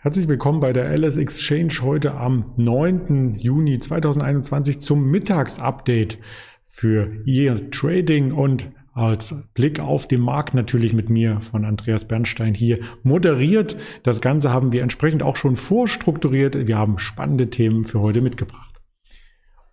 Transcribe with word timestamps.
Herzlich 0.00 0.28
willkommen 0.28 0.60
bei 0.60 0.72
der 0.72 0.96
LS 0.96 1.16
Exchange 1.16 1.74
heute 1.82 2.14
am 2.14 2.52
9. 2.56 3.34
Juni 3.34 3.80
2021 3.80 4.78
zum 4.78 5.10
Mittagsupdate 5.10 6.18
für 6.68 7.10
Ihr 7.24 7.72
Trading 7.72 8.30
und 8.30 8.70
als 8.92 9.34
Blick 9.54 9.80
auf 9.80 10.06
den 10.06 10.20
Markt 10.20 10.54
natürlich 10.54 10.92
mit 10.92 11.10
mir 11.10 11.40
von 11.40 11.64
Andreas 11.64 12.04
Bernstein 12.04 12.54
hier 12.54 12.78
moderiert. 13.02 13.76
Das 14.04 14.20
Ganze 14.20 14.52
haben 14.52 14.72
wir 14.72 14.84
entsprechend 14.84 15.24
auch 15.24 15.34
schon 15.34 15.56
vorstrukturiert. 15.56 16.68
Wir 16.68 16.78
haben 16.78 17.00
spannende 17.00 17.50
Themen 17.50 17.82
für 17.82 17.98
heute 17.98 18.20
mitgebracht. 18.20 18.67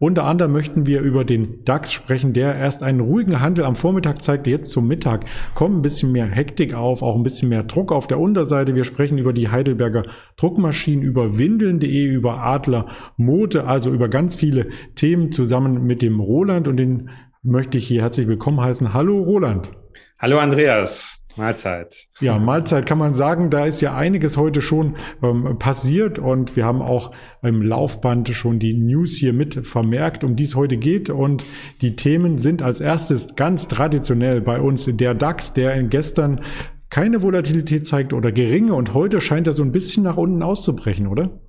Unter 0.05 0.25
anderem 0.25 0.51
möchten 0.51 0.85
wir 0.85 1.01
über 1.01 1.25
den 1.25 1.65
DAX 1.65 1.91
sprechen, 1.91 2.31
der 2.33 2.53
erst 2.53 2.83
einen 2.83 2.99
ruhigen 2.99 3.41
Handel 3.41 3.65
am 3.65 3.75
Vormittag 3.75 4.21
zeigte, 4.21 4.51
jetzt 4.51 4.69
zum 4.69 4.87
Mittag 4.87 5.25
kommt 5.55 5.75
ein 5.75 5.81
bisschen 5.81 6.11
mehr 6.11 6.27
Hektik 6.27 6.75
auf, 6.75 7.01
auch 7.01 7.15
ein 7.15 7.23
bisschen 7.23 7.49
mehr 7.49 7.63
Druck 7.63 7.91
auf 7.91 8.05
der 8.05 8.19
Unterseite. 8.19 8.75
Wir 8.75 8.83
sprechen 8.83 9.17
über 9.17 9.33
die 9.33 9.49
Heidelberger 9.49 10.03
Druckmaschinen, 10.37 11.01
über 11.03 11.39
Windeln.de, 11.39 12.05
über 12.05 12.43
Adler 12.43 12.85
Mode, 13.17 13.65
also 13.65 13.91
über 13.91 14.07
ganz 14.07 14.35
viele 14.35 14.67
Themen 14.93 15.31
zusammen 15.31 15.87
mit 15.87 16.03
dem 16.03 16.19
Roland 16.19 16.67
und 16.67 16.77
den 16.77 17.09
möchte 17.41 17.79
ich 17.79 17.87
hier 17.87 18.03
herzlich 18.03 18.27
willkommen 18.27 18.61
heißen. 18.61 18.93
Hallo 18.93 19.23
Roland. 19.23 19.71
Hallo 20.19 20.37
Andreas. 20.37 21.24
Mahlzeit. 21.37 22.07
Ja, 22.19 22.39
Mahlzeit 22.39 22.85
kann 22.85 22.97
man 22.97 23.13
sagen, 23.13 23.49
da 23.49 23.65
ist 23.65 23.81
ja 23.81 23.95
einiges 23.95 24.37
heute 24.37 24.61
schon 24.61 24.95
ähm, 25.21 25.57
passiert 25.59 26.19
und 26.19 26.55
wir 26.55 26.65
haben 26.65 26.81
auch 26.81 27.11
im 27.41 27.61
Laufband 27.61 28.29
schon 28.29 28.59
die 28.59 28.73
News 28.73 29.15
hier 29.15 29.33
mit 29.33 29.67
vermerkt, 29.67 30.23
um 30.23 30.35
die 30.35 30.43
es 30.43 30.55
heute 30.55 30.77
geht. 30.77 31.09
Und 31.09 31.43
die 31.81 31.95
Themen 31.95 32.37
sind 32.37 32.61
als 32.61 32.81
erstes 32.81 33.35
ganz 33.35 33.67
traditionell 33.67 34.41
bei 34.41 34.59
uns 34.59 34.85
der 34.87 35.13
DAX, 35.13 35.53
der 35.53 35.83
gestern 35.83 36.41
keine 36.89 37.21
Volatilität 37.21 37.85
zeigt 37.85 38.13
oder 38.13 38.31
geringe 38.31 38.73
und 38.73 38.93
heute 38.93 39.19
scheint 39.19 39.47
er 39.47 39.53
so 39.53 39.63
ein 39.63 39.71
bisschen 39.71 40.03
nach 40.03 40.17
unten 40.17 40.41
auszubrechen, 40.41 41.07
oder? 41.07 41.41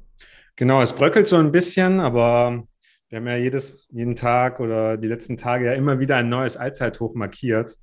Genau, 0.56 0.80
es 0.80 0.94
bröckelt 0.94 1.26
so 1.26 1.36
ein 1.36 1.52
bisschen, 1.52 2.00
aber 2.00 2.64
wir 3.08 3.18
haben 3.18 3.26
ja 3.26 3.36
jedes, 3.36 3.88
jeden 3.92 4.16
Tag 4.16 4.58
oder 4.58 4.96
die 4.96 5.06
letzten 5.06 5.36
Tage 5.36 5.66
ja 5.66 5.74
immer 5.74 6.00
wieder 6.00 6.16
ein 6.16 6.28
neues 6.28 6.56
Allzeithoch 6.56 7.14
markiert. 7.14 7.76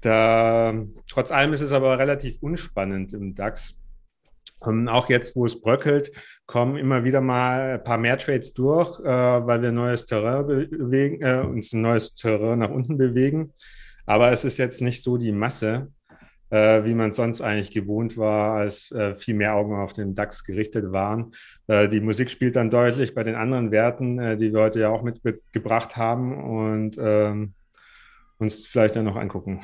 Da, 0.00 0.74
trotz 1.08 1.30
allem 1.30 1.52
ist 1.52 1.62
es 1.62 1.72
aber 1.72 1.98
relativ 1.98 2.42
unspannend 2.42 3.12
im 3.12 3.34
DAX. 3.34 3.74
Und 4.58 4.88
auch 4.88 5.08
jetzt, 5.08 5.36
wo 5.36 5.44
es 5.44 5.60
bröckelt, 5.60 6.10
kommen 6.46 6.76
immer 6.76 7.04
wieder 7.04 7.20
mal 7.20 7.74
ein 7.74 7.84
paar 7.84 7.98
mehr 7.98 8.18
Trades 8.18 8.54
durch, 8.54 8.98
äh, 9.00 9.04
weil 9.04 9.62
wir 9.62 9.70
neues 9.70 10.06
Terrain 10.06 10.46
bewegen, 10.46 11.22
äh, 11.22 11.40
uns 11.40 11.72
ein 11.72 11.82
neues 11.82 12.14
Terrain 12.14 12.58
nach 12.60 12.70
unten 12.70 12.96
bewegen. 12.96 13.52
Aber 14.06 14.32
es 14.32 14.44
ist 14.44 14.58
jetzt 14.58 14.80
nicht 14.80 15.02
so 15.02 15.18
die 15.18 15.32
Masse, 15.32 15.88
äh, 16.50 16.84
wie 16.84 16.94
man 16.94 17.12
sonst 17.12 17.42
eigentlich 17.42 17.70
gewohnt 17.70 18.16
war, 18.16 18.56
als 18.56 18.92
äh, 18.92 19.14
viel 19.14 19.34
mehr 19.34 19.54
Augen 19.54 19.74
auf 19.74 19.92
den 19.92 20.14
DAX 20.14 20.44
gerichtet 20.44 20.92
waren. 20.92 21.32
Äh, 21.66 21.88
die 21.88 22.00
Musik 22.00 22.30
spielt 22.30 22.56
dann 22.56 22.70
deutlich 22.70 23.14
bei 23.14 23.24
den 23.24 23.34
anderen 23.34 23.70
Werten, 23.72 24.18
äh, 24.18 24.36
die 24.36 24.52
wir 24.52 24.60
heute 24.60 24.80
ja 24.80 24.88
auch 24.88 25.02
mitgebracht 25.02 25.96
haben. 25.96 26.42
Und 26.42 26.96
ähm, 27.00 27.54
uns 28.38 28.66
vielleicht 28.66 28.96
dann 28.96 29.04
noch 29.04 29.16
angucken. 29.16 29.60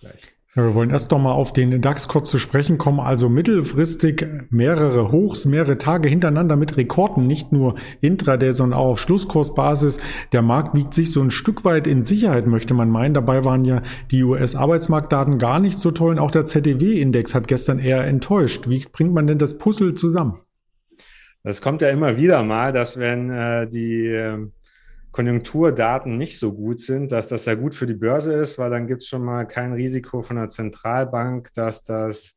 Gleich. 0.00 0.28
Ja, 0.56 0.64
wir 0.64 0.74
wollen 0.74 0.90
erst 0.90 1.12
noch 1.12 1.20
mal 1.20 1.30
auf 1.30 1.52
den 1.52 1.80
DAX 1.80 2.08
kurz 2.08 2.28
zu 2.28 2.40
sprechen 2.40 2.76
kommen. 2.76 2.98
Also 2.98 3.28
mittelfristig 3.28 4.26
mehrere 4.50 5.12
Hochs, 5.12 5.44
mehrere 5.44 5.78
Tage 5.78 6.08
hintereinander 6.08 6.56
mit 6.56 6.76
Rekorden, 6.76 7.28
nicht 7.28 7.52
nur 7.52 7.76
intraday, 8.00 8.52
sondern 8.52 8.80
auch 8.80 8.88
auf 8.88 9.00
Schlusskursbasis. 9.00 10.00
Der 10.32 10.42
Markt 10.42 10.74
wiegt 10.74 10.92
sich 10.92 11.12
so 11.12 11.22
ein 11.22 11.30
Stück 11.30 11.64
weit 11.64 11.86
in 11.86 12.02
Sicherheit, 12.02 12.48
möchte 12.48 12.74
man 12.74 12.90
meinen. 12.90 13.14
Dabei 13.14 13.44
waren 13.44 13.64
ja 13.64 13.82
die 14.10 14.24
US-Arbeitsmarktdaten 14.24 15.38
gar 15.38 15.60
nicht 15.60 15.78
so 15.78 15.92
toll. 15.92 16.10
Und 16.10 16.18
auch 16.18 16.32
der 16.32 16.46
ZDW-Index 16.46 17.32
hat 17.32 17.46
gestern 17.46 17.78
eher 17.78 18.04
enttäuscht. 18.04 18.68
Wie 18.68 18.84
bringt 18.90 19.14
man 19.14 19.28
denn 19.28 19.38
das 19.38 19.56
Puzzle 19.56 19.94
zusammen? 19.94 20.40
Das 21.44 21.62
kommt 21.62 21.80
ja 21.80 21.90
immer 21.90 22.16
wieder 22.16 22.42
mal, 22.42 22.72
dass 22.72 22.98
wenn 22.98 23.30
äh, 23.30 23.68
die 23.68 24.06
äh 24.06 24.48
Konjunkturdaten 25.12 26.16
nicht 26.16 26.38
so 26.38 26.52
gut 26.52 26.80
sind, 26.80 27.12
dass 27.12 27.26
das 27.26 27.44
ja 27.44 27.54
gut 27.54 27.74
für 27.74 27.86
die 27.86 27.94
Börse 27.94 28.32
ist, 28.34 28.58
weil 28.58 28.70
dann 28.70 28.86
gibt 28.86 29.02
es 29.02 29.08
schon 29.08 29.24
mal 29.24 29.44
kein 29.46 29.72
Risiko 29.72 30.22
von 30.22 30.36
der 30.36 30.48
Zentralbank, 30.48 31.52
dass 31.54 31.82
das 31.82 32.34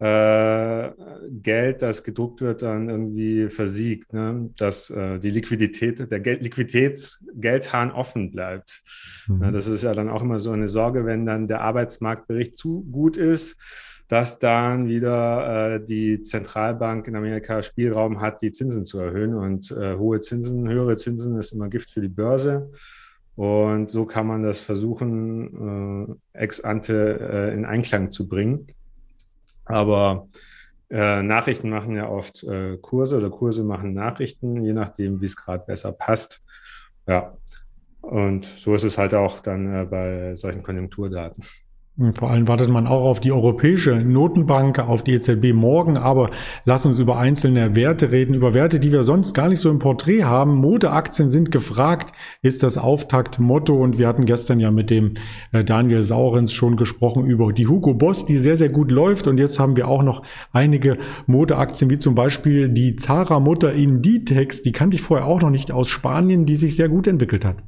äh, 0.00 0.90
Geld, 1.28 1.82
das 1.82 2.04
gedruckt 2.04 2.40
wird, 2.40 2.62
dann 2.62 2.88
irgendwie 2.88 3.48
versiegt, 3.50 4.12
ne? 4.12 4.50
dass 4.56 4.90
äh, 4.90 5.18
die 5.18 5.30
Liquidität, 5.30 6.10
der 6.10 6.20
Geld, 6.20 6.42
Liquiditätsgeldhahn 6.42 7.90
offen 7.90 8.30
bleibt. 8.30 8.82
Mhm. 9.26 9.42
Ja, 9.42 9.50
das 9.50 9.66
ist 9.66 9.82
ja 9.82 9.92
dann 9.92 10.08
auch 10.08 10.22
immer 10.22 10.38
so 10.38 10.52
eine 10.52 10.68
Sorge, 10.68 11.04
wenn 11.04 11.26
dann 11.26 11.48
der 11.48 11.62
Arbeitsmarktbericht 11.62 12.56
zu 12.56 12.84
gut 12.84 13.16
ist 13.16 13.56
dass 14.08 14.38
dann 14.38 14.88
wieder 14.88 15.74
äh, 15.74 15.84
die 15.84 16.22
Zentralbank 16.22 17.06
in 17.06 17.16
Amerika 17.16 17.62
Spielraum 17.62 18.20
hat, 18.20 18.40
die 18.40 18.52
Zinsen 18.52 18.86
zu 18.86 18.98
erhöhen. 18.98 19.34
Und 19.34 19.70
äh, 19.70 19.96
hohe 19.96 20.20
Zinsen, 20.20 20.68
höhere 20.68 20.96
Zinsen 20.96 21.38
ist 21.38 21.52
immer 21.52 21.68
Gift 21.68 21.90
für 21.90 22.00
die 22.00 22.08
Börse. 22.08 22.70
Und 23.36 23.90
so 23.90 24.06
kann 24.06 24.26
man 24.26 24.42
das 24.42 24.62
versuchen, 24.62 26.18
äh, 26.32 26.42
ex 26.42 26.60
ante 26.60 27.20
äh, 27.20 27.54
in 27.54 27.66
Einklang 27.66 28.10
zu 28.10 28.26
bringen. 28.26 28.68
Aber 29.66 30.26
äh, 30.90 31.22
Nachrichten 31.22 31.68
machen 31.68 31.94
ja 31.94 32.08
oft 32.08 32.42
äh, 32.44 32.78
Kurse 32.78 33.18
oder 33.18 33.28
Kurse 33.28 33.62
machen 33.62 33.92
Nachrichten, 33.92 34.64
je 34.64 34.72
nachdem, 34.72 35.20
wie 35.20 35.26
es 35.26 35.36
gerade 35.36 35.64
besser 35.66 35.92
passt. 35.92 36.42
Ja. 37.06 37.36
Und 38.00 38.46
so 38.46 38.74
ist 38.74 38.84
es 38.84 38.96
halt 38.96 39.12
auch 39.12 39.40
dann 39.40 39.90
bei 39.90 40.34
solchen 40.34 40.62
Konjunkturdaten. 40.62 41.44
Vor 42.14 42.30
allem 42.30 42.46
wartet 42.46 42.68
man 42.68 42.86
auch 42.86 43.04
auf 43.06 43.18
die 43.18 43.32
Europäische 43.32 43.96
Notenbank, 43.96 44.78
auf 44.78 45.02
die 45.02 45.14
EZB 45.14 45.52
morgen. 45.52 45.96
Aber 45.96 46.30
lass 46.64 46.86
uns 46.86 47.00
über 47.00 47.18
einzelne 47.18 47.74
Werte 47.74 48.12
reden, 48.12 48.34
über 48.34 48.54
Werte, 48.54 48.78
die 48.78 48.92
wir 48.92 49.02
sonst 49.02 49.34
gar 49.34 49.48
nicht 49.48 49.58
so 49.58 49.68
im 49.68 49.80
Porträt 49.80 50.22
haben. 50.22 50.54
Modeaktien 50.54 51.28
sind 51.28 51.50
gefragt, 51.50 52.12
ist 52.40 52.62
das 52.62 52.78
Auftaktmotto. 52.78 53.74
Und 53.74 53.98
wir 53.98 54.06
hatten 54.06 54.26
gestern 54.26 54.60
ja 54.60 54.70
mit 54.70 54.90
dem 54.90 55.14
äh, 55.50 55.64
Daniel 55.64 56.02
Saurens 56.02 56.52
schon 56.52 56.76
gesprochen 56.76 57.26
über 57.26 57.52
die 57.52 57.66
Hugo 57.66 57.94
Boss, 57.94 58.24
die 58.24 58.36
sehr, 58.36 58.56
sehr 58.56 58.68
gut 58.68 58.92
läuft. 58.92 59.26
Und 59.26 59.38
jetzt 59.38 59.58
haben 59.58 59.76
wir 59.76 59.88
auch 59.88 60.04
noch 60.04 60.22
einige 60.52 60.98
Modeaktien, 61.26 61.90
wie 61.90 61.98
zum 61.98 62.14
Beispiel 62.14 62.68
die 62.68 62.94
Zara-Mutter 62.94 63.72
Inditex. 63.72 64.62
Die 64.62 64.70
kannte 64.70 64.94
ich 64.94 65.02
vorher 65.02 65.26
auch 65.26 65.42
noch 65.42 65.50
nicht 65.50 65.72
aus 65.72 65.88
Spanien, 65.88 66.46
die 66.46 66.54
sich 66.54 66.76
sehr 66.76 66.88
gut 66.88 67.08
entwickelt 67.08 67.44
hat. 67.44 67.64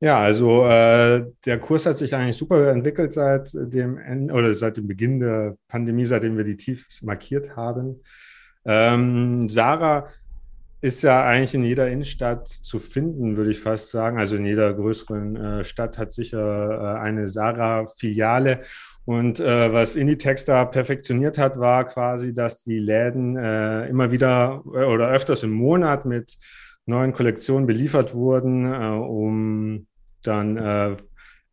Ja, 0.00 0.20
also 0.20 0.64
äh, 0.64 1.26
der 1.44 1.58
Kurs 1.58 1.84
hat 1.84 1.98
sich 1.98 2.14
eigentlich 2.14 2.36
super 2.36 2.70
entwickelt 2.70 3.12
seit 3.12 3.50
dem 3.52 3.98
Ende 3.98 4.32
oder 4.32 4.54
seit 4.54 4.76
dem 4.76 4.86
Beginn 4.86 5.18
der 5.18 5.56
Pandemie, 5.66 6.04
seitdem 6.04 6.36
wir 6.36 6.44
die 6.44 6.56
Tiefs 6.56 7.02
markiert 7.02 7.56
haben. 7.56 8.00
Ähm, 8.64 9.48
Sarah 9.48 10.08
ist 10.80 11.02
ja 11.02 11.24
eigentlich 11.24 11.54
in 11.54 11.64
jeder 11.64 11.88
Innenstadt 11.88 12.46
zu 12.46 12.78
finden, 12.78 13.36
würde 13.36 13.50
ich 13.50 13.58
fast 13.58 13.90
sagen. 13.90 14.18
Also 14.18 14.36
in 14.36 14.46
jeder 14.46 14.72
größeren 14.72 15.36
äh, 15.36 15.64
Stadt 15.64 15.98
hat 15.98 16.12
sicher 16.12 16.96
äh, 16.96 17.00
eine 17.00 17.26
Sarah-Filiale. 17.26 18.60
Und 19.04 19.40
äh, 19.40 19.72
was 19.72 19.96
Inditex 19.96 20.44
da 20.44 20.64
perfektioniert 20.64 21.38
hat, 21.38 21.58
war 21.58 21.84
quasi, 21.86 22.32
dass 22.32 22.62
die 22.62 22.78
Läden 22.78 23.36
äh, 23.36 23.88
immer 23.88 24.12
wieder 24.12 24.62
äh, 24.66 24.84
oder 24.84 25.08
öfters 25.08 25.42
im 25.42 25.52
Monat 25.52 26.04
mit 26.04 26.36
neuen 26.88 27.12
Kollektionen 27.12 27.66
beliefert 27.66 28.14
wurden, 28.14 28.72
äh, 28.72 28.86
um 28.88 29.86
dann 30.22 30.56
äh, 30.56 30.96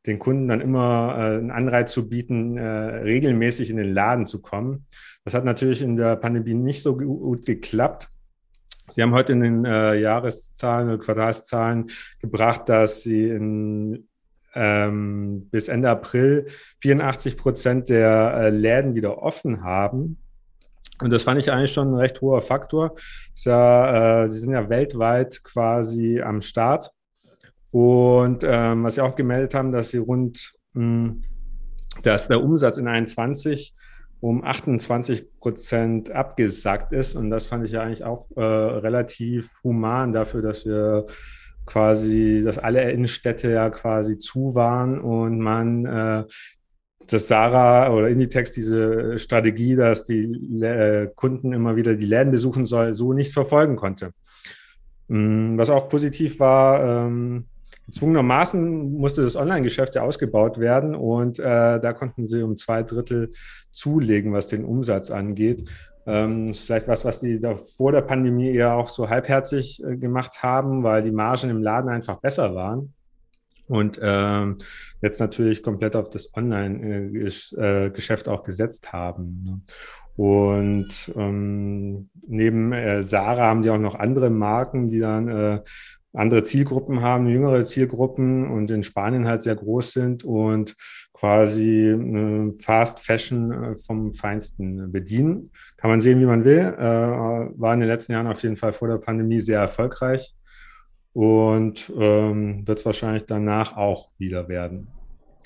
den 0.07 0.19
Kunden 0.19 0.47
dann 0.47 0.62
immer 0.62 1.16
äh, 1.18 1.38
einen 1.38 1.51
Anreiz 1.51 1.91
zu 1.91 2.09
bieten, 2.09 2.57
regelmäßig 2.57 3.69
in 3.69 3.78
den 3.78 3.94
Laden 3.94 4.25
zu 4.25 4.41
kommen. 4.41 4.85
Das 5.23 5.34
hat 5.34 5.46
natürlich 5.46 5.81
in 5.81 5.97
der 5.97 6.16
Pandemie 6.16 6.53
nicht 6.53 6.81
so 6.81 6.97
gut 6.97 7.46
geklappt. 7.46 8.09
Sie 8.91 9.02
haben 9.02 9.14
heute 9.14 9.34
in 9.34 9.41
den 9.41 9.66
äh, 9.66 9.96
Jahreszahlen 9.96 10.90
oder 10.90 10.99
Quartalszahlen 10.99 11.90
gebracht, 12.22 12.70
dass 12.70 13.02
Sie 13.02 13.29
in, 13.29 14.08
ähm, 14.53 15.47
bis 15.49 15.67
Ende 15.67 15.90
April 15.90 16.47
84 16.82 17.35
Prozent 17.35 17.90
der 17.90 18.52
Läden 18.52 18.93
wieder 18.93 19.23
offen 19.23 19.64
haben. 19.64 20.17
Und 21.02 21.09
das 21.09 21.24
fand 21.24 21.40
ich 21.40 21.52
eigentlich 21.52 21.74
schon 21.74 21.92
ein 21.92 22.00
recht 22.00 22.22
hoher 22.22 22.42
Faktor. 22.42 22.96
Ja, 23.44 24.24
äh, 24.24 24.30
sie 24.30 24.40
sind 24.40 24.52
ja 24.52 24.70
weltweit 24.70 25.44
quasi 25.44 26.22
am 26.22 26.42
Start. 26.42 26.92
Und 27.72 28.44
ähm, 28.44 28.84
was 28.84 28.96
sie 28.96 29.02
auch 29.02 29.16
gemeldet 29.16 29.53
haben, 29.53 29.72
dass 29.72 29.92
sie 29.92 29.97
rund, 29.97 30.53
mh, 30.74 30.82
hm, 30.82 31.22
dass 32.03 32.28
der 32.28 32.42
Umsatz 32.42 32.78
in 32.78 32.88
21 32.88 33.74
um 34.22 34.44
28 34.44 35.38
Prozent 35.40 36.12
abgesackt 36.12 36.94
ist. 36.94 37.16
Und 37.16 37.30
das 37.30 37.46
fand 37.46 37.66
ich 37.66 37.72
ja 37.72 37.82
eigentlich 37.82 38.03
auch 38.03 38.28
äh, 38.36 38.42
relativ 38.42 39.52
human 39.64 40.14
dafür, 40.14 40.42
dass 40.42 40.66
wir 40.66 41.06
quasi, 41.66 42.42
dass 42.44 42.58
alle 42.58 42.92
Innenstädte 42.92 43.52
ja 43.52 43.70
quasi 43.70 44.18
zu 44.20 44.56
waren 44.56 45.00
und 45.00 45.40
man 45.40 45.86
äh, 45.86 46.24
dass 47.07 47.28
Sarah 47.28 47.91
oder 47.91 48.09
Inditex 48.09 48.52
diese 48.52 49.19
Strategie, 49.19 49.75
dass 49.75 50.03
die 50.03 50.23
äh, 50.61 51.09
Kunden 51.16 51.53
immer 51.53 51.75
wieder 51.75 51.96
die 51.96 52.05
Läden 52.05 52.31
besuchen 52.31 52.66
soll, 52.66 52.96
so 52.96 53.13
nicht 53.13 53.34
verfolgen 53.34 53.75
konnte. 53.75 54.11
Mm, 55.07 55.57
was 55.57 55.69
auch 55.69 55.90
positiv 55.90 56.40
war, 56.40 57.05
ähm, 57.05 57.46
gezwungenermaßen 57.85 58.93
musste 58.97 59.22
das 59.22 59.35
Online-Geschäft 59.35 59.96
ja 59.96 60.02
ausgebaut 60.02 60.59
werden 60.59 60.96
und 60.96 61.37
äh, 61.40 61.79
da 61.79 61.93
konnten 61.93 62.28
sie 62.28 62.41
um 62.41 62.57
zwei 62.57 62.81
Drittel 62.81 63.31
zulegen, 63.72 64.34
was 64.34 64.47
den 64.47 64.66
Umsatz 64.66 65.11
angeht. 65.11 65.69
Ähm, 66.08 66.47
das 66.47 66.58
ist 66.58 66.63
vielleicht 66.63 66.87
was, 66.87 67.05
was 67.05 67.19
die 67.19 67.40
da 67.40 67.55
vor 67.55 67.91
der 67.91 68.01
Pandemie 68.01 68.49
eher 68.49 68.73
auch 68.73 68.90
so 68.90 69.09
halbherzig 69.09 69.84
äh, 69.84 69.97
gemacht 69.97 70.41
haben, 70.41 70.84
weil 70.84 71.03
die 71.03 71.11
Margen 71.11 71.51
im 71.51 71.61
Laden 71.61 71.90
einfach 71.90 72.19
besser 72.19 72.55
waren. 72.55 72.95
Und 73.67 74.00
ähm, 74.02 74.58
jetzt 75.02 75.20
natürlich 75.20 75.64
komplett 75.64 75.96
auf 75.96 76.09
das 76.09 76.35
Online-Geschäft 76.35 78.28
äh, 78.28 78.29
auch 78.29 78.44
gesetzt 78.44 78.94
haben. 78.94 79.44
Ne? 79.44 79.62
Und 80.16 81.12
ähm, 81.16 82.09
neben 82.26 82.72
äh, 82.72 83.03
Sarah 83.03 83.47
haben 83.47 83.64
die 83.64 83.70
auch 83.70 83.78
noch 83.78 83.96
andere 83.96 84.29
Marken, 84.29 84.88
die 84.88 85.00
dann 85.00 85.28
äh, 85.28 85.62
andere 86.14 86.44
Zielgruppen 86.44 87.02
haben, 87.02 87.28
jüngere 87.28 87.66
Zielgruppen 87.66 88.50
und 88.50 88.72
in 88.72 88.84
Spanien 88.84 89.28
halt 89.28 89.41
sehr 89.41 89.56
groß 89.56 89.91
sind 89.91 90.23
und 90.23 90.76
quasi 91.11 91.90
äh, 91.90 92.53
Fast 92.61 93.00
Fashion 93.00 93.52
äh, 93.52 93.78
vom 93.78 94.14
Feinsten 94.14 94.91
bedienen. 94.91 95.52
Kann 95.76 95.90
man 95.90 96.00
sehen, 96.00 96.22
wie 96.22 96.26
man 96.26 96.46
will. 96.46 96.73
Äh, 96.78 96.82
war 96.82 97.73
in 97.73 97.82
den 97.82 97.90
letzten 97.90 98.14
Jahren 98.14 98.28
auf 98.28 98.41
jeden 98.44 98.58
Fall 98.58 98.72
vor 98.72 98.88
der 98.88 98.97
Pandemie 98.97 99.41
sehr 99.41 99.59
erfolgreich 99.59 100.34
und 101.16 101.94
ähm, 101.97 102.67
wird 102.67 102.79
es 102.79 102.85
wahrscheinlich 102.85 103.26
danach 103.26 103.78
auch 103.78 104.09
wieder 104.17 104.50
werden. 104.50 104.90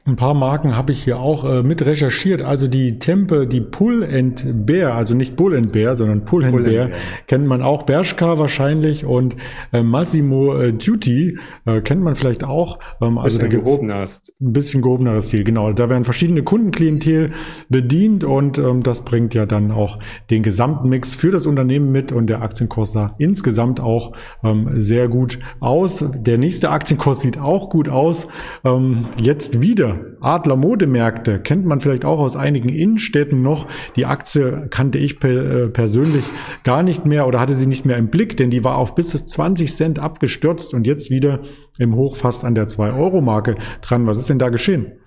Ein 0.09 0.15
paar 0.15 0.33
Marken 0.33 0.75
habe 0.75 0.91
ich 0.91 1.03
hier 1.03 1.19
auch 1.19 1.45
äh, 1.45 1.61
mit 1.61 1.85
recherchiert. 1.85 2.41
Also 2.41 2.67
die 2.67 2.97
Tempe, 2.97 3.45
die 3.45 3.61
Pull 3.61 4.03
and 4.03 4.65
Bear, 4.65 4.95
also 4.95 5.13
nicht 5.13 5.35
Bull 5.35 5.55
and 5.55 5.71
Bear, 5.71 5.95
sondern 5.95 6.25
Pull 6.25 6.45
and, 6.45 6.51
Pull 6.51 6.63
Bear, 6.63 6.85
and 6.85 6.91
Bear, 6.91 7.01
kennt 7.27 7.45
man 7.45 7.61
auch. 7.61 7.83
Bershka 7.83 8.39
wahrscheinlich 8.39 9.05
und 9.05 9.35
äh, 9.71 9.83
Massimo 9.83 10.57
äh, 10.57 10.73
Duty 10.73 11.37
äh, 11.65 11.81
kennt 11.81 12.01
man 12.01 12.15
vielleicht 12.15 12.43
auch. 12.43 12.79
Ähm, 13.01 13.19
also 13.19 13.37
da 13.37 13.45
gibt's 13.45 13.77
ein 13.79 14.07
bisschen 14.39 14.81
gehobeneres 14.81 15.27
Stil, 15.27 15.43
genau. 15.43 15.73
Da 15.73 15.89
werden 15.89 16.05
verschiedene 16.05 16.41
Kundenklientel 16.41 17.31
bedient 17.69 18.23
und 18.23 18.57
ähm, 18.57 18.81
das 18.81 19.05
bringt 19.05 19.35
ja 19.35 19.45
dann 19.45 19.71
auch 19.71 19.99
den 20.31 20.41
Gesamtmix 20.41 21.13
für 21.13 21.29
das 21.29 21.45
Unternehmen 21.45 21.91
mit 21.91 22.11
und 22.11 22.27
der 22.27 22.41
Aktienkurs 22.41 22.93
sah 22.93 23.13
insgesamt 23.19 23.79
auch 23.79 24.13
ähm, 24.43 24.81
sehr 24.81 25.07
gut 25.07 25.37
aus. 25.59 26.03
Der 26.15 26.39
nächste 26.39 26.71
Aktienkurs 26.71 27.21
sieht 27.21 27.37
auch 27.37 27.69
gut 27.69 27.89
aus. 27.89 28.27
Ähm, 28.63 29.05
jetzt 29.21 29.61
wieder 29.61 29.98
Adler 30.21 30.55
Modemärkte 30.55 31.39
kennt 31.39 31.65
man 31.65 31.81
vielleicht 31.81 32.05
auch 32.05 32.19
aus 32.19 32.35
einigen 32.35 32.69
Innenstädten 32.69 33.41
noch. 33.41 33.67
Die 33.95 34.05
Aktie 34.05 34.67
kannte 34.69 34.97
ich 34.97 35.19
per, 35.19 35.29
äh, 35.29 35.67
persönlich 35.67 36.25
gar 36.63 36.83
nicht 36.83 37.05
mehr 37.05 37.27
oder 37.27 37.39
hatte 37.39 37.53
sie 37.53 37.67
nicht 37.67 37.85
mehr 37.85 37.97
im 37.97 38.09
Blick, 38.09 38.37
denn 38.37 38.49
die 38.49 38.63
war 38.63 38.77
auf 38.77 38.95
bis 38.95 39.09
zu 39.09 39.25
20 39.25 39.73
Cent 39.73 39.99
abgestürzt 39.99 40.73
und 40.73 40.85
jetzt 40.87 41.09
wieder 41.09 41.41
im 41.77 41.95
Hoch 41.95 42.15
fast 42.15 42.43
an 42.45 42.55
der 42.55 42.67
2-Euro-Marke 42.67 43.55
dran. 43.81 44.07
Was 44.07 44.17
ist 44.17 44.29
denn 44.29 44.39
da 44.39 44.49
geschehen? 44.49 44.99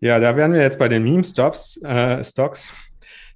Ja, 0.00 0.20
da 0.20 0.36
wären 0.36 0.52
wir 0.52 0.62
jetzt 0.62 0.78
bei 0.78 0.88
den 0.88 1.02
Meme-Stocks. 1.02 1.80
Äh, 1.82 2.22
Stocks. 2.22 2.72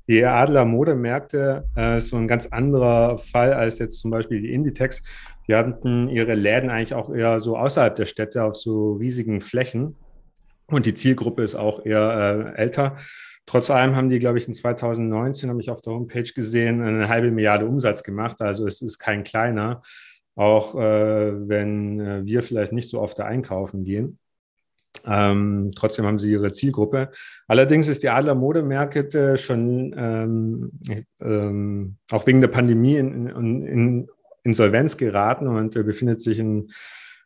Die 0.08 0.24
Adler 0.24 0.64
Modemärkte 0.64 1.64
äh, 1.76 1.98
ist 1.98 2.08
so 2.08 2.16
ein 2.16 2.26
ganz 2.26 2.46
anderer 2.48 3.18
Fall 3.18 3.52
als 3.52 3.78
jetzt 3.78 4.00
zum 4.00 4.10
Beispiel 4.10 4.40
die 4.40 4.52
Inditex. 4.52 5.02
Die 5.48 5.54
hatten 5.54 6.08
ihre 6.08 6.34
Läden 6.34 6.70
eigentlich 6.70 6.94
auch 6.94 7.12
eher 7.12 7.40
so 7.40 7.56
außerhalb 7.56 7.94
der 7.94 8.06
Städte 8.06 8.44
auf 8.44 8.56
so 8.56 8.94
riesigen 8.94 9.40
Flächen. 9.40 9.96
Und 10.66 10.86
die 10.86 10.94
Zielgruppe 10.94 11.42
ist 11.42 11.54
auch 11.54 11.84
eher 11.84 12.54
äh, 12.56 12.60
älter. 12.60 12.96
Trotz 13.46 13.70
allem 13.70 13.96
haben 13.96 14.08
die, 14.08 14.18
glaube 14.18 14.38
ich, 14.38 14.46
in 14.46 14.54
2019, 14.54 15.50
habe 15.50 15.60
ich 15.60 15.70
auf 15.70 15.80
der 15.80 15.92
Homepage 15.92 16.22
gesehen, 16.22 16.80
eine 16.80 17.08
halbe 17.08 17.30
Milliarde 17.30 17.66
Umsatz 17.66 18.02
gemacht. 18.02 18.40
Also 18.40 18.66
es 18.66 18.80
ist 18.80 18.98
kein 18.98 19.24
kleiner, 19.24 19.82
auch 20.36 20.74
äh, 20.76 21.48
wenn 21.48 22.00
äh, 22.00 22.24
wir 22.24 22.42
vielleicht 22.42 22.72
nicht 22.72 22.88
so 22.88 23.00
oft 23.00 23.18
da 23.18 23.24
einkaufen 23.24 23.84
gehen. 23.84 24.18
Ähm, 25.04 25.70
trotzdem 25.74 26.06
haben 26.06 26.18
sie 26.18 26.30
ihre 26.30 26.52
Zielgruppe. 26.52 27.10
Allerdings 27.48 27.88
ist 27.88 28.02
die 28.02 28.10
Adler 28.10 28.34
Modemärkte 28.34 29.36
schon 29.36 29.94
ähm, 29.96 30.70
ähm, 31.20 31.96
auch 32.10 32.26
wegen 32.26 32.40
der 32.40 32.48
Pandemie 32.48 32.96
in, 32.96 33.28
in, 33.28 33.66
in 33.66 34.08
Insolvenz 34.44 34.96
geraten 34.96 35.46
und 35.48 35.76
äh, 35.76 35.82
befindet 35.82 36.20
sich 36.20 36.38
in 36.38 36.70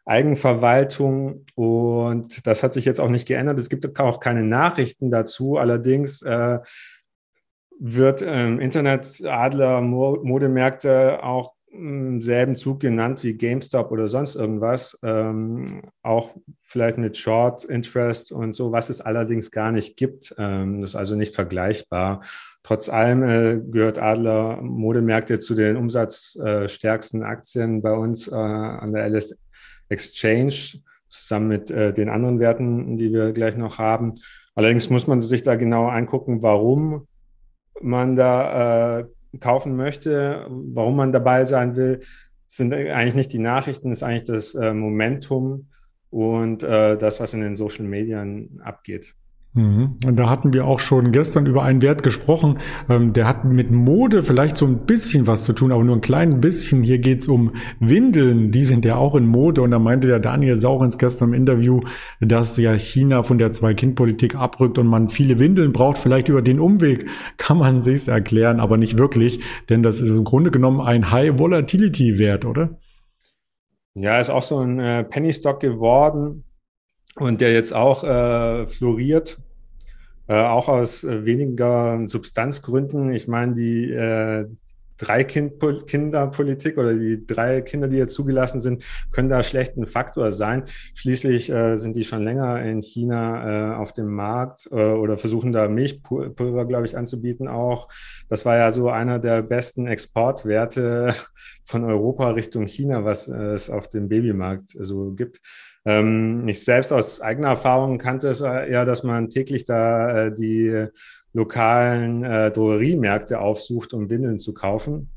Eigenverwaltung. 0.06 1.44
Und 1.54 2.46
das 2.46 2.62
hat 2.62 2.72
sich 2.72 2.84
jetzt 2.84 3.00
auch 3.00 3.10
nicht 3.10 3.28
geändert. 3.28 3.58
Es 3.58 3.68
gibt 3.68 3.98
auch 3.98 4.20
keine 4.20 4.42
Nachrichten 4.42 5.10
dazu. 5.10 5.58
Allerdings 5.58 6.22
äh, 6.22 6.60
wird 7.78 8.24
ähm, 8.26 8.60
Internet 8.60 9.22
Adler 9.24 9.82
Modemärkte 9.82 11.22
auch 11.22 11.52
im 11.72 12.20
selben 12.22 12.56
Zug 12.56 12.80
genannt 12.80 13.22
wie 13.22 13.34
GameStop 13.34 13.90
oder 13.90 14.08
sonst 14.08 14.34
irgendwas. 14.34 14.98
Ähm, 15.02 15.82
auch 16.02 16.30
vielleicht 16.62 16.96
mit 16.96 17.16
Short 17.16 17.64
Interest 17.64 18.32
und 18.32 18.54
so, 18.54 18.72
was 18.72 18.88
es 18.88 19.00
allerdings 19.00 19.50
gar 19.50 19.72
nicht 19.72 19.96
gibt. 19.96 20.34
Ähm, 20.38 20.80
das 20.80 20.90
ist 20.90 20.96
also 20.96 21.16
nicht 21.16 21.34
vergleichbar. 21.34 22.22
Trotz 22.62 22.88
allem 22.88 23.22
äh, 23.22 23.60
gehört 23.70 23.98
Adler 23.98 24.60
Modemärkte 24.62 25.38
zu 25.38 25.54
den 25.54 25.76
umsatzstärksten 25.76 27.22
Aktien 27.22 27.82
bei 27.82 27.92
uns 27.92 28.28
äh, 28.28 28.34
an 28.34 28.92
der 28.92 29.06
LS 29.08 29.36
Exchange 29.88 30.80
zusammen 31.08 31.48
mit 31.48 31.70
äh, 31.70 31.92
den 31.92 32.08
anderen 32.08 32.40
Werten, 32.40 32.96
die 32.96 33.12
wir 33.12 33.32
gleich 33.32 33.56
noch 33.56 33.78
haben. 33.78 34.14
Allerdings 34.54 34.90
muss 34.90 35.06
man 35.06 35.20
sich 35.20 35.42
da 35.42 35.54
genau 35.56 35.88
angucken, 35.88 36.42
warum 36.42 37.06
man 37.80 38.16
da 38.16 39.00
äh, 39.00 39.04
kaufen 39.38 39.76
möchte, 39.76 40.46
warum 40.48 40.96
man 40.96 41.12
dabei 41.12 41.44
sein 41.44 41.76
will. 41.76 41.98
Das 42.46 42.56
sind 42.56 42.72
eigentlich 42.72 43.14
nicht 43.14 43.32
die 43.32 43.38
Nachrichten, 43.38 43.92
ist 43.92 44.02
eigentlich 44.02 44.24
das 44.24 44.54
äh, 44.54 44.72
Momentum 44.72 45.68
und 46.10 46.62
äh, 46.62 46.96
das, 46.96 47.20
was 47.20 47.34
in 47.34 47.40
den 47.40 47.56
Social 47.56 47.84
Medien 47.84 48.60
abgeht. 48.64 49.14
Mhm. 49.56 49.96
Und 50.04 50.16
da 50.16 50.28
hatten 50.28 50.52
wir 50.52 50.66
auch 50.66 50.80
schon 50.80 51.12
gestern 51.12 51.46
über 51.46 51.62
einen 51.62 51.80
Wert 51.80 52.02
gesprochen. 52.02 52.58
Ähm, 52.90 53.14
der 53.14 53.26
hat 53.26 53.46
mit 53.46 53.70
Mode 53.70 54.22
vielleicht 54.22 54.58
so 54.58 54.66
ein 54.66 54.84
bisschen 54.84 55.26
was 55.26 55.44
zu 55.44 55.54
tun, 55.54 55.72
aber 55.72 55.82
nur 55.82 55.96
ein 55.96 56.02
klein 56.02 56.42
bisschen. 56.42 56.82
Hier 56.82 56.98
geht's 56.98 57.26
um 57.26 57.52
Windeln. 57.80 58.50
Die 58.50 58.64
sind 58.64 58.84
ja 58.84 58.96
auch 58.96 59.14
in 59.14 59.24
Mode. 59.24 59.62
Und 59.62 59.70
da 59.70 59.78
meinte 59.78 60.08
der 60.08 60.20
Daniel 60.20 60.56
Saurens 60.56 60.98
gestern 60.98 61.30
im 61.30 61.34
Interview, 61.34 61.80
dass 62.20 62.58
ja 62.58 62.76
China 62.76 63.22
von 63.22 63.38
der 63.38 63.50
Zwei-Kind-Politik 63.52 64.34
abrückt 64.34 64.78
und 64.78 64.88
man 64.88 65.08
viele 65.08 65.38
Windeln 65.38 65.72
braucht. 65.72 65.96
Vielleicht 65.96 66.28
über 66.28 66.42
den 66.42 66.60
Umweg 66.60 67.06
kann 67.38 67.56
man 67.56 67.80
sich's 67.80 68.08
erklären, 68.08 68.60
aber 68.60 68.76
nicht 68.76 68.98
wirklich. 68.98 69.40
Denn 69.70 69.82
das 69.82 70.02
ist 70.02 70.10
im 70.10 70.24
Grunde 70.24 70.50
genommen 70.50 70.82
ein 70.82 71.10
High-Volatility-Wert, 71.10 72.44
oder? 72.44 72.76
Ja, 73.94 74.20
ist 74.20 74.28
auch 74.28 74.42
so 74.42 74.58
ein 74.58 74.78
äh, 74.78 75.02
Penny-Stock 75.02 75.60
geworden 75.60 76.44
und 77.18 77.40
der 77.40 77.54
jetzt 77.54 77.75
auch 77.75 78.04
äh, 78.04 78.66
floriert 78.66 79.38
äh, 80.28 80.35
auch 80.42 80.68
aus 80.68 81.04
äh, 81.04 81.25
weniger 81.25 82.06
Substanzgründen. 82.06 83.12
Ich 83.12 83.28
meine, 83.28 83.54
die 83.54 83.90
äh, 83.90 84.47
Drei-Kinderpolitik 84.98 86.78
oder 86.78 86.94
die 86.94 87.26
drei 87.26 87.60
Kinder, 87.60 87.88
die 87.88 87.96
jetzt 87.96 88.14
zugelassen 88.14 88.60
sind, 88.60 88.84
können 89.12 89.28
da 89.28 89.42
schlecht 89.42 89.76
ein 89.76 89.86
Faktor 89.86 90.32
sein. 90.32 90.64
Schließlich 90.94 91.50
äh, 91.50 91.76
sind 91.76 91.96
die 91.96 92.04
schon 92.04 92.22
länger 92.22 92.62
in 92.62 92.82
China 92.82 93.74
äh, 93.74 93.76
auf 93.76 93.92
dem 93.92 94.12
Markt 94.12 94.68
äh, 94.70 94.74
oder 94.74 95.16
versuchen 95.18 95.52
da 95.52 95.68
Milchpulver, 95.68 96.64
glaube 96.64 96.86
ich, 96.86 96.96
anzubieten 96.96 97.48
auch. 97.48 97.88
Das 98.28 98.44
war 98.44 98.56
ja 98.56 98.72
so 98.72 98.88
einer 98.88 99.18
der 99.18 99.42
besten 99.42 99.86
Exportwerte 99.86 101.14
von 101.64 101.84
Europa 101.84 102.30
Richtung 102.30 102.66
China, 102.66 103.04
was 103.04 103.28
äh, 103.28 103.34
es 103.54 103.70
auf 103.70 103.88
dem 103.88 104.08
Babymarkt 104.08 104.70
so 104.70 105.12
gibt. 105.12 105.40
Ähm, 105.86 106.48
ich 106.48 106.64
selbst 106.64 106.92
aus 106.92 107.20
eigener 107.20 107.48
Erfahrung 107.48 107.98
kannte 107.98 108.28
es 108.28 108.40
äh, 108.40 108.70
ja, 108.70 108.84
dass 108.84 109.04
man 109.04 109.28
täglich 109.28 109.64
da 109.66 110.26
äh, 110.26 110.34
die 110.34 110.88
lokalen 111.37 112.25
äh, 112.25 112.50
Drogeriemärkte 112.50 113.38
aufsucht, 113.38 113.93
um 113.93 114.09
Windeln 114.09 114.40
zu 114.40 114.55
kaufen. 114.55 115.11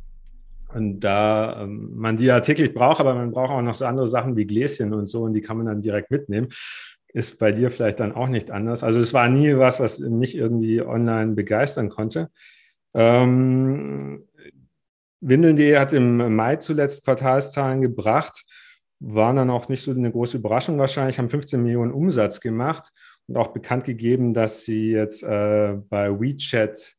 Und 0.74 1.00
da 1.00 1.64
ähm, 1.64 1.96
man 1.96 2.18
die 2.18 2.26
ja 2.26 2.42
täglich 2.42 2.74
braucht, 2.74 3.00
aber 3.00 3.16
man 3.16 3.32
braucht 3.32 3.52
auch 3.52 3.62
noch 3.62 3.74
so 3.74 3.86
andere 3.86 4.08
Sachen 4.08 4.36
wie 4.36 4.46
Gläschen 4.46 4.94
und 4.94 5.08
so, 5.08 5.24
und 5.24 5.34
die 5.34 5.42
kann 5.42 5.58
man 5.58 5.66
dann 5.66 5.82
direkt 5.82 6.12
mitnehmen. 6.12 6.50
Ist 7.12 7.40
bei 7.40 7.52
dir 7.52 7.72
vielleicht 7.72 8.02
dann 8.02 8.14
auch 8.14 8.28
nicht 8.28 8.52
anders. 8.52 8.84
Also 8.84 9.00
es 9.00 9.14
war 9.14 9.30
nie 9.30 9.58
was, 9.58 9.80
was 9.80 10.00
mich 10.00 10.38
irgendwie 10.38 10.82
online 10.82 11.32
begeistern 11.34 11.90
konnte. 11.90 12.30
Ähm, 12.94 14.26
Windeln.de 15.22 15.78
hat 15.78 15.94
im 15.94 16.36
Mai 16.36 16.58
zuletzt 16.58 17.04
Quartalszahlen 17.04 17.82
gebracht 17.82 18.46
waren 19.02 19.38
dann 19.38 19.50
auch 19.50 19.70
nicht 19.70 19.82
so 19.82 19.92
eine 19.92 20.12
große 20.12 20.38
Überraschung 20.38 20.78
wahrscheinlich, 20.78 21.20
haben 21.20 21.30
15 21.30 21.64
Millionen 21.64 21.94
Umsatz 21.94 22.42
gemacht 22.42 22.92
auch 23.36 23.50
bekannt 23.50 23.86
gegeben, 23.86 24.34
dass 24.34 24.64
sie 24.64 24.92
jetzt 24.92 25.24
äh, 25.24 25.76
bei 25.90 26.10
WeChat 26.20 26.96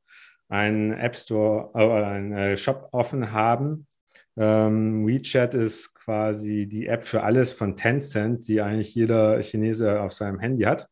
einen 0.49 0.93
App 0.93 1.17
Store, 1.17 1.71
äh, 1.75 2.05
einen 2.05 2.33
äh, 2.33 2.57
Shop 2.57 2.89
offen 2.93 3.33
haben. 3.33 3.87
Ähm, 4.37 5.07
WeChat 5.07 5.55
ist 5.55 5.95
quasi 5.95 6.67
die 6.67 6.87
App 6.87 7.05
für 7.05 7.23
alles 7.23 7.53
von 7.53 7.77
Tencent, 7.77 8.49
die 8.49 8.61
eigentlich 8.61 8.95
jeder 8.95 9.41
Chinese 9.43 10.01
auf 10.01 10.13
seinem 10.13 10.41
Handy 10.41 10.65
hat. 10.65 10.89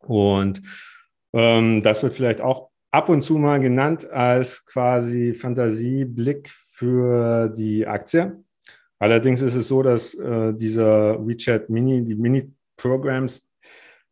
Und 0.00 0.62
ähm, 1.32 1.82
das 1.82 2.02
wird 2.02 2.14
vielleicht 2.14 2.40
auch 2.40 2.70
ab 2.90 3.08
und 3.08 3.22
zu 3.22 3.38
mal 3.38 3.60
genannt 3.60 4.08
als 4.10 4.64
quasi 4.64 5.34
Fantasieblick 5.34 6.48
für 6.48 7.48
die 7.48 7.86
Aktie. 7.86 8.42
Allerdings 8.98 9.42
ist 9.42 9.54
es 9.54 9.68
so, 9.68 9.82
dass 9.82 10.14
äh, 10.14 10.52
dieser 10.54 11.24
WeChat 11.26 11.70
Mini, 11.70 12.04
die 12.04 12.14
Mini-Programs 12.14 13.47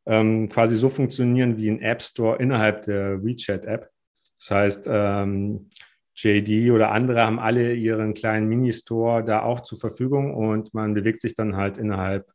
ähm, 0.06 0.48
quasi 0.48 0.76
so 0.76 0.88
funktionieren 0.88 1.56
wie 1.56 1.70
ein 1.70 1.82
App 1.82 2.02
Store 2.02 2.38
innerhalb 2.38 2.82
der 2.82 3.22
WeChat-App. 3.22 3.90
Das 4.38 4.50
heißt, 4.50 4.88
ähm, 4.90 5.70
JD 6.14 6.70
oder 6.70 6.92
andere 6.92 7.22
haben 7.22 7.38
alle 7.38 7.74
ihren 7.74 8.14
kleinen 8.14 8.48
Mini-Store 8.48 9.22
da 9.22 9.42
auch 9.42 9.60
zur 9.60 9.78
Verfügung 9.78 10.34
und 10.34 10.72
man 10.72 10.94
bewegt 10.94 11.20
sich 11.20 11.34
dann 11.34 11.56
halt 11.56 11.76
innerhalb 11.76 12.30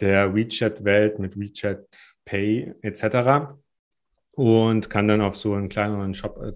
der 0.00 0.34
WeChat-Welt 0.34 1.18
mit 1.18 1.38
WeChat 1.38 1.86
Pay 2.24 2.72
etc. 2.80 3.52
und 4.32 4.88
kann 4.88 5.08
dann 5.08 5.20
auf 5.20 5.36
so 5.36 5.52
einen 5.52 5.68
kleineren 5.68 6.14
Shop 6.14 6.40
äh, 6.42 6.52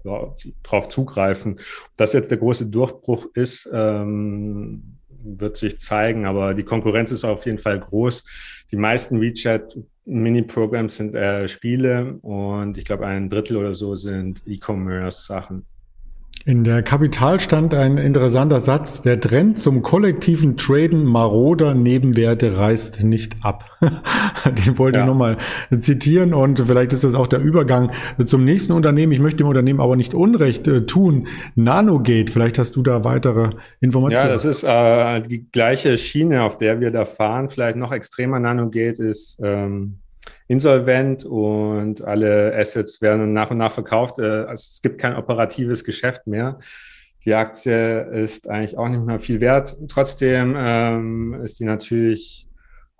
drauf 0.63 0.89
zugreifen. 0.89 1.53
Ob 1.53 1.95
das 1.97 2.13
jetzt 2.13 2.31
der 2.31 2.39
große 2.39 2.67
Durchbruch 2.67 3.27
ist, 3.35 3.69
ähm, 3.71 4.99
wird 5.09 5.57
sich 5.57 5.79
zeigen, 5.79 6.25
aber 6.25 6.53
die 6.53 6.63
Konkurrenz 6.63 7.11
ist 7.11 7.25
auf 7.25 7.45
jeden 7.45 7.59
Fall 7.59 7.79
groß. 7.79 8.23
Die 8.71 8.77
meisten 8.77 9.21
WeChat 9.21 9.77
Mini-Programs 10.05 10.97
sind 10.97 11.15
äh, 11.15 11.47
Spiele 11.49 12.19
und 12.21 12.77
ich 12.77 12.85
glaube 12.85 13.07
ein 13.07 13.29
Drittel 13.29 13.57
oder 13.57 13.73
so 13.73 13.95
sind 13.95 14.41
E-Commerce-Sachen. 14.45 15.65
In 16.47 16.63
der 16.63 16.83
Kapital 16.83 17.39
stand 17.39 17.73
ein 17.73 17.97
interessanter 17.97 18.59
Satz, 18.59 19.01
der 19.01 19.19
Trend 19.19 19.57
zum 19.57 19.81
kollektiven 19.81 20.57
Traden 20.57 21.03
maroder 21.03 21.73
Nebenwerte 21.73 22.59
reißt 22.59 23.03
nicht 23.03 23.37
ab. 23.41 23.65
Den 24.67 24.77
wollte 24.77 24.99
ja. 24.99 25.05
ich 25.05 25.09
nochmal 25.09 25.37
zitieren 25.79 26.35
und 26.35 26.59
vielleicht 26.67 26.93
ist 26.93 27.03
das 27.03 27.15
auch 27.15 27.25
der 27.25 27.39
Übergang 27.39 27.91
zum 28.25 28.43
nächsten 28.43 28.73
Unternehmen. 28.73 29.11
Ich 29.11 29.19
möchte 29.19 29.37
dem 29.37 29.47
Unternehmen 29.47 29.79
aber 29.79 29.95
nicht 29.95 30.13
Unrecht 30.13 30.67
äh, 30.67 30.85
tun. 30.85 31.27
Nanogate, 31.55 32.31
vielleicht 32.31 32.59
hast 32.59 32.75
du 32.75 32.83
da 32.83 33.03
weitere 33.03 33.49
Informationen. 33.79 34.27
Ja, 34.27 34.31
das 34.31 34.45
ist 34.45 34.63
äh, 34.63 35.21
die 35.27 35.49
gleiche 35.51 35.97
Schiene, 35.97 36.43
auf 36.43 36.59
der 36.59 36.79
wir 36.79 36.91
da 36.91 37.05
fahren. 37.05 37.49
Vielleicht 37.49 37.75
noch 37.75 37.91
extremer 37.91 38.39
Nanogate 38.39 39.03
ist 39.03 39.39
ähm, 39.41 39.97
insolvent 40.47 41.25
und 41.25 42.03
alle 42.03 42.55
Assets 42.55 43.01
werden 43.01 43.33
nach 43.33 43.51
und 43.51 43.57
nach 43.57 43.71
verkauft. 43.71 44.19
Äh, 44.19 44.23
also 44.23 44.53
es 44.73 44.79
gibt 44.81 44.99
kein 44.99 45.15
operatives 45.15 45.83
Geschäft 45.83 46.27
mehr. 46.27 46.59
Die 47.25 47.33
Aktie 47.33 48.01
ist 48.23 48.47
eigentlich 48.47 48.77
auch 48.77 48.87
nicht 48.87 49.03
mehr 49.03 49.19
viel 49.19 49.41
wert. 49.41 49.75
Trotzdem 49.87 50.55
ähm, 50.57 51.41
ist 51.43 51.59
die 51.59 51.65
natürlich 51.65 52.47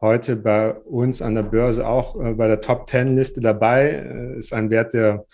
heute 0.01 0.35
bei 0.35 0.73
uns 0.73 1.21
an 1.21 1.35
der 1.35 1.43
Börse 1.43 1.87
auch 1.87 2.19
äh, 2.19 2.33
bei 2.33 2.47
der 2.47 2.61
Top 2.61 2.89
10 2.89 3.15
Liste 3.15 3.39
dabei. 3.39 3.89
Äh, 3.91 4.37
ist 4.37 4.51
ein 4.51 4.69
Wert, 4.69 4.93
der 4.93 5.25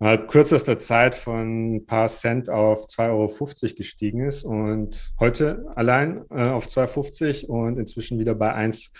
innerhalb 0.00 0.28
kürzester 0.28 0.78
Zeit 0.78 1.14
von 1.14 1.76
ein 1.76 1.86
paar 1.86 2.08
Cent 2.08 2.48
auf 2.48 2.86
2,50 2.86 3.10
Euro 3.10 3.74
gestiegen 3.76 4.26
ist 4.26 4.44
und 4.44 5.12
heute 5.20 5.66
allein 5.74 6.24
äh, 6.30 6.48
auf 6.48 6.66
2,50 6.66 7.46
und 7.46 7.78
inzwischen 7.78 8.18
wieder 8.18 8.34
bei 8.34 8.52
1 8.52 8.92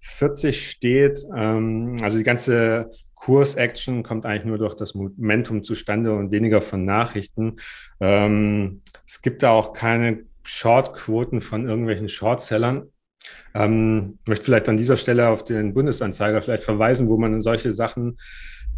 40 0.00 0.70
steht. 0.70 1.18
Ähm, 1.34 1.96
also 2.02 2.18
die 2.18 2.24
ganze 2.24 2.90
Kurs-Action 3.14 4.02
kommt 4.02 4.26
eigentlich 4.26 4.44
nur 4.44 4.58
durch 4.58 4.74
das 4.74 4.94
Momentum 4.94 5.64
zustande 5.64 6.14
und 6.14 6.30
weniger 6.30 6.60
von 6.60 6.84
Nachrichten. 6.84 7.56
Ähm, 8.00 8.82
es 9.06 9.22
gibt 9.22 9.42
da 9.42 9.50
auch 9.50 9.72
keine 9.72 10.24
Short-Quoten 10.44 11.40
von 11.40 11.68
irgendwelchen 11.68 12.08
Shortsellern. 12.08 12.88
Ähm, 13.54 14.18
möchte 14.26 14.44
vielleicht 14.44 14.68
an 14.68 14.76
dieser 14.76 14.96
Stelle 14.96 15.28
auf 15.28 15.42
den 15.42 15.74
Bundesanzeiger 15.74 16.40
vielleicht 16.42 16.62
verweisen, 16.62 17.08
wo 17.08 17.16
man 17.16 17.34
in 17.34 17.42
solche 17.42 17.72
Sachen 17.72 18.18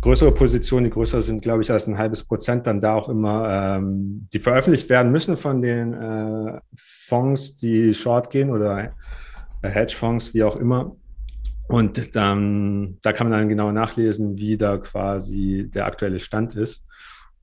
größere 0.01 0.33
Positionen, 0.33 0.85
die 0.85 0.91
größer 0.91 1.23
sind, 1.23 1.43
glaube 1.43 1.63
ich, 1.63 1.71
als 1.71 1.87
ein 1.87 1.99
halbes 1.99 2.25
Prozent, 2.25 2.67
dann 2.67 2.81
da 2.81 2.95
auch 2.95 3.09
immer, 3.09 3.77
ähm, 3.77 4.29
die 4.33 4.39
veröffentlicht 4.39 4.89
werden 4.89 5.13
müssen 5.13 5.37
von 5.37 5.61
den 5.61 5.93
äh, 5.93 6.61
Fonds, 6.77 7.57
die 7.57 7.93
short 7.95 8.31
gehen 8.31 8.51
oder 8.51 8.89
Hedgefonds, 9.63 10.35
wie 10.35 10.45
auch 10.45 10.57
immer. 10.57 10.97
Und 11.69 12.17
dann, 12.17 12.99
da 13.03 13.13
kann 13.13 13.29
man 13.29 13.39
dann 13.39 13.49
genau 13.49 13.71
nachlesen, 13.71 14.39
wie 14.39 14.57
da 14.57 14.79
quasi 14.79 15.69
der 15.73 15.87
aktuelle 15.87 16.19
Stand 16.19 16.57
ist. 16.57 16.87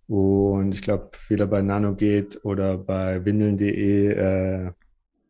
Und 0.07 0.73
ich 0.73 0.81
glaube, 0.81 1.11
weder 1.29 1.47
bei 1.47 1.61
Nanogate 1.61 2.39
oder 2.43 2.77
bei 2.77 3.23
windeln.de 3.23 4.07
äh, 4.07 4.71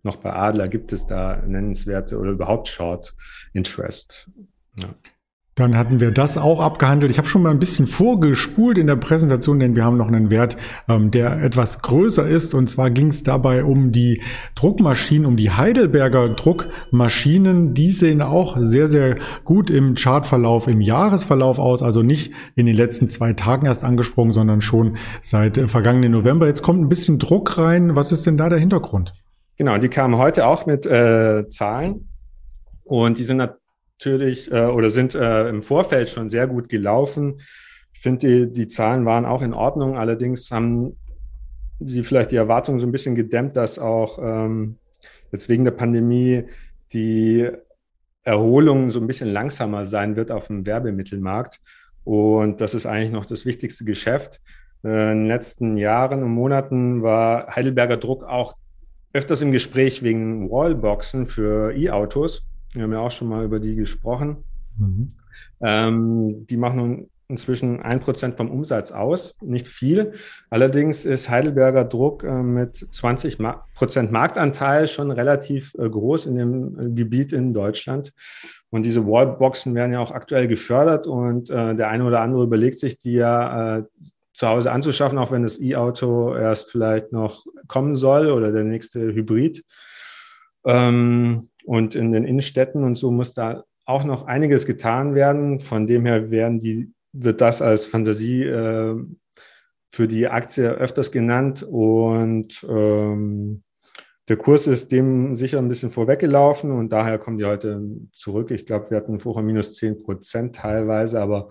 noch 0.04 0.18
bei 0.18 0.34
Adler 0.34 0.68
gibt 0.68 0.94
es 0.94 1.06
da 1.06 1.38
nennenswerte 1.38 2.18
oder 2.18 2.32
überhaupt 2.32 2.68
Short 2.68 3.16
Interest. 3.54 4.30
Ja. 4.76 4.90
Dann 5.56 5.78
hatten 5.78 6.02
wir 6.02 6.12
das 6.12 6.38
auch 6.38 6.60
abgehandelt. 6.60 7.10
Ich 7.12 7.18
habe 7.18 7.30
schon 7.30 7.42
mal 7.42 7.52
ein 7.52 7.60
bisschen 7.60 7.88
vorgespult 7.88 8.78
in 8.78 8.88
der 8.88 8.98
Präsentation, 8.98 9.58
denn 9.58 9.78
wir 9.78 9.86
haben 9.86 9.96
noch 9.96 10.10
einen 10.10 10.30
Wert, 10.30 10.58
ähm, 10.90 11.12
der 11.12 11.42
etwas 11.42 11.82
größer 11.82 12.28
ist. 12.28 12.54
Und 12.54 12.70
zwar 12.70 12.90
ging 12.92 13.08
es 13.08 13.24
dabei 13.24 13.64
um 13.64 13.94
die 13.94 14.22
Druckmaschinen, 14.56 15.26
um 15.26 15.38
die 15.38 15.52
Heidelberger 15.52 16.28
Druckmaschinen. 16.28 17.74
Die 17.74 17.92
sehen 17.92 18.22
auch 18.22 18.58
sehr, 18.60 18.90
sehr 18.90 19.16
gut 19.46 19.70
im 19.70 19.96
Chartverlauf, 19.96 20.68
im 20.68 20.82
Jahresverlauf 20.82 21.58
aus. 21.58 21.82
Also 21.82 22.04
nicht 22.04 22.34
in 22.56 22.66
den 22.66 22.76
letzten 22.76 23.08
zwei 23.08 23.32
Tagen 23.32 23.66
erst 23.66 23.86
angesprungen, 23.86 24.34
sondern 24.34 24.60
schon 24.60 24.98
seit 25.22 25.58
äh, 25.58 25.70
vergangenen 25.70 26.12
November. 26.12 26.48
Jetzt 26.48 26.64
kommt 26.64 26.82
ein 26.82 26.90
bisschen 26.90 27.18
Druck 27.18 27.58
rein. 27.58 27.96
Was 27.96 28.12
ist 28.12 28.26
denn 28.26 28.36
da 28.36 28.50
der 28.50 28.60
Hintergrund? 28.60 29.14
Genau, 29.56 29.78
die 29.78 29.88
kamen 29.88 30.18
heute 30.18 30.48
auch 30.48 30.66
mit 30.66 30.86
äh, 30.86 31.48
Zahlen. 31.48 32.10
Und 32.84 33.20
die 33.20 33.24
sind 33.24 33.38
natürlich 33.98 34.52
äh, 34.52 34.66
oder 34.66 34.90
sind 34.90 35.16
äh, 35.16 35.48
im 35.50 35.62
Vorfeld 35.62 36.10
schon 36.10 36.30
sehr 36.30 36.48
gut 36.48 36.70
gelaufen. 36.70 37.42
Ich 37.94 38.02
finde, 38.02 38.28
die, 38.28 38.54
die 38.54 38.68
Zahlen 38.68 39.06
waren 39.06 39.26
auch 39.26 39.42
in 39.42 39.54
Ordnung. 39.54 39.98
Allerdings 39.98 40.52
haben 40.52 40.98
sie 41.80 42.04
vielleicht 42.04 42.32
die 42.32 42.36
Erwartungen 42.36 42.80
so 42.80 42.88
ein 42.88 42.92
bisschen 42.92 43.16
gedämmt, 43.16 43.56
dass 43.56 43.80
auch 43.80 44.20
ähm, 44.22 44.78
jetzt 45.32 45.50
wegen 45.50 45.64
der 45.64 45.72
Pandemie 45.72 46.44
die 46.94 47.50
Erholung 48.24 48.90
so 48.90 49.00
ein 49.00 49.08
bisschen 49.08 49.32
langsamer 49.32 49.86
sein 49.86 50.16
wird 50.16 50.32
auf 50.32 50.48
dem 50.48 50.66
Werbemittelmarkt. 50.66 51.62
Und 52.04 52.62
das 52.62 52.74
ist 52.74 52.86
eigentlich 52.86 53.12
noch 53.12 53.26
das 53.26 53.46
wichtigste 53.46 53.86
Geschäft. 53.86 54.42
Äh, 54.84 55.12
in 55.12 55.20
den 55.20 55.28
letzten 55.28 55.78
Jahren 55.78 56.22
und 56.22 56.32
Monaten 56.32 57.02
war 57.02 57.56
Heidelberger 57.56 57.98
Druck 57.98 58.24
auch 58.24 58.54
öfters 59.14 59.42
im 59.42 59.52
Gespräch 59.52 60.04
wegen 60.04 60.50
Wallboxen 60.50 61.26
für 61.26 61.74
E-Autos. 61.76 62.46
Wir 62.76 62.84
haben 62.84 62.94
ja 62.94 63.00
auch 63.00 63.12
schon 63.12 63.28
mal 63.28 63.44
über 63.46 63.60
die 63.60 63.76
gesprochen. 63.76 64.38
Mhm. 64.78 65.14
Ähm, 65.62 66.46
die 66.48 66.58
machen 66.58 66.78
nun 66.78 67.10
inzwischen 67.28 67.82
ein 67.82 68.00
Prozent 68.00 68.38
vom 68.38 68.52
Umsatz 68.52 68.92
aus, 68.92 69.36
nicht 69.42 69.68
viel. 69.68 70.14
Allerdings 70.50 71.06
ist 71.06 71.30
Heidelberger 71.30 71.84
Druck 71.84 72.24
äh, 72.24 72.44
mit 72.44 72.76
20 72.76 73.38
Prozent 73.74 74.12
Marktanteil 74.12 74.88
schon 74.88 75.10
relativ 75.12 75.74
äh, 75.76 75.90
groß 75.90 76.28
in 76.28 76.36
dem 76.36 76.80
äh, 76.80 76.90
Gebiet 76.92 77.34
in 77.34 77.54
Deutschland. 77.54 78.14
Und 78.70 78.86
diese 78.86 79.08
Wallboxen 79.08 79.74
werden 79.74 79.94
ja 79.94 80.00
auch 80.00 80.12
aktuell 80.12 80.48
gefördert 80.48 81.08
und 81.08 81.50
äh, 81.50 81.76
der 81.76 81.90
eine 81.90 82.04
oder 82.04 82.22
andere 82.22 82.44
überlegt 82.44 82.78
sich, 82.78 83.00
die 83.00 83.14
ja 83.14 83.78
äh, 83.78 83.84
zu 84.34 84.48
Hause 84.48 84.72
anzuschaffen, 84.72 85.18
auch 85.18 85.32
wenn 85.32 85.44
das 85.44 85.60
E-Auto 85.62 86.36
erst 86.36 86.70
vielleicht 86.70 87.12
noch 87.12 87.46
kommen 87.68 87.96
soll 87.96 88.30
oder 88.30 88.52
der 88.52 88.66
nächste 88.66 89.00
Hybrid. 89.00 89.64
Ähm, 90.66 91.48
und 91.66 91.96
in 91.96 92.12
den 92.12 92.26
Innenstädten 92.26 92.84
und 92.84 92.96
so 92.96 93.12
muss 93.12 93.34
da 93.34 93.64
auch 93.86 94.04
noch 94.04 94.26
einiges 94.26 94.66
getan 94.66 95.16
werden. 95.16 95.60
Von 95.60 95.88
dem 95.88 96.06
her 96.06 96.32
werden 96.32 96.60
die, 96.60 96.92
wird 97.14 97.42
das 97.42 97.62
als 97.62 97.86
Fantasie 97.86 98.44
äh, 98.44 98.96
für 99.92 100.08
die 100.08 100.28
Aktie 100.28 100.70
öfters 100.70 101.12
genannt 101.12 101.64
und 101.64 102.66
ähm, 102.70 103.64
der 104.28 104.38
Kurs 104.38 104.66
ist 104.66 104.92
dem 104.92 105.36
sicher 105.36 105.60
ein 105.60 105.70
bisschen 105.70 105.92
vorweggelaufen 105.92 106.72
und 106.72 106.92
daher 106.92 107.20
kommen 107.20 107.38
die 107.38 107.46
heute 107.46 107.80
zurück. 108.12 108.50
Ich 108.50 108.66
glaube, 108.66 108.90
wir 108.90 108.98
hatten 108.98 109.20
vorher 109.20 109.44
minus 109.44 109.76
10 109.76 110.02
Prozent 110.02 110.56
teilweise, 110.56 111.22
aber 111.22 111.50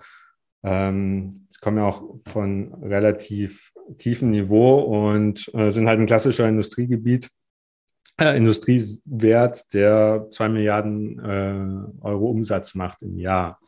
ähm, 0.63 1.47
es 1.49 1.59
kommen 1.59 1.77
ja 1.77 1.85
auch 1.85 2.03
von 2.27 2.73
relativ 2.83 3.71
tiefem 3.97 4.31
Niveau 4.31 4.79
und 4.79 5.49
äh, 5.53 5.71
sind 5.71 5.87
halt 5.87 5.99
ein 5.99 6.05
klassischer 6.05 6.49
Industriegebiet 6.49 7.29
äh, 8.17 8.37
Industriewert, 8.37 9.73
der 9.73 10.27
zwei 10.31 10.49
Milliarden 10.49 11.19
äh, 11.19 12.05
Euro 12.05 12.29
Umsatz 12.29 12.75
macht 12.75 13.01
im 13.01 13.17
Jahr. 13.17 13.59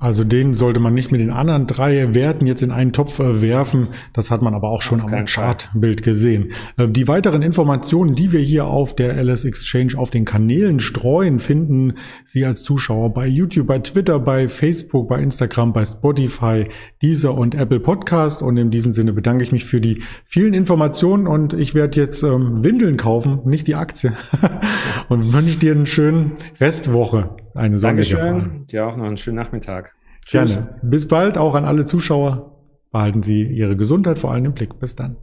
Also 0.00 0.24
den 0.24 0.54
sollte 0.54 0.80
man 0.80 0.94
nicht 0.94 1.12
mit 1.12 1.20
den 1.20 1.30
anderen 1.30 1.66
drei 1.66 2.14
Werten 2.14 2.46
jetzt 2.46 2.62
in 2.62 2.70
einen 2.70 2.94
Topf 2.94 3.20
äh, 3.20 3.42
werfen. 3.42 3.88
Das 4.14 4.30
hat 4.30 4.40
man 4.40 4.54
aber 4.54 4.70
auch 4.70 4.80
schon 4.80 5.02
am 5.02 5.26
Chartbild 5.26 6.02
gesehen. 6.02 6.52
Äh, 6.78 6.88
die 6.88 7.06
weiteren 7.06 7.42
Informationen, 7.42 8.14
die 8.14 8.32
wir 8.32 8.40
hier 8.40 8.64
auf 8.64 8.96
der 8.96 9.22
LS 9.22 9.44
Exchange 9.44 9.98
auf 9.98 10.10
den 10.10 10.24
Kanälen 10.24 10.80
streuen, 10.80 11.38
finden 11.38 11.98
Sie 12.24 12.46
als 12.46 12.62
Zuschauer 12.62 13.12
bei 13.12 13.26
YouTube, 13.26 13.66
bei 13.66 13.78
Twitter, 13.78 14.18
bei 14.18 14.48
Facebook, 14.48 15.10
bei 15.10 15.20
Instagram, 15.20 15.74
bei 15.74 15.84
Spotify, 15.84 16.66
Deezer 17.02 17.34
und 17.34 17.54
Apple 17.54 17.80
Podcast. 17.80 18.42
Und 18.42 18.56
in 18.56 18.70
diesem 18.70 18.94
Sinne 18.94 19.12
bedanke 19.12 19.44
ich 19.44 19.52
mich 19.52 19.66
für 19.66 19.82
die 19.82 20.02
vielen 20.24 20.54
Informationen 20.54 21.26
und 21.26 21.52
ich 21.52 21.74
werde 21.74 22.00
jetzt 22.00 22.22
ähm, 22.22 22.64
Windeln 22.64 22.96
kaufen, 22.96 23.40
nicht 23.44 23.66
die 23.66 23.74
Aktie. 23.74 24.14
und 25.10 25.34
wünsche 25.34 25.58
dir 25.58 25.72
einen 25.72 25.84
schönen 25.84 26.32
Restwoche 26.58 27.36
eine 27.54 27.78
sonnige 27.78 28.16
Dankeschön. 28.16 28.66
Dir 28.66 28.86
auch 28.86 28.96
noch 28.96 29.04
einen 29.04 29.16
schönen 29.16 29.36
Nachmittag. 29.36 29.94
Tschüss. 30.26 30.54
Gerne. 30.54 30.78
Bis 30.82 31.08
bald, 31.08 31.38
auch 31.38 31.54
an 31.54 31.64
alle 31.64 31.84
Zuschauer. 31.84 32.56
Behalten 32.92 33.22
Sie 33.22 33.44
Ihre 33.44 33.76
Gesundheit 33.76 34.18
vor 34.18 34.32
allem 34.32 34.44
im 34.46 34.54
Blick. 34.54 34.78
Bis 34.78 34.96
dann. 34.96 35.16